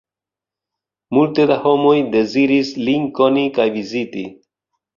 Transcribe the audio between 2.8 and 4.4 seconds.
lin koni kaj viziti.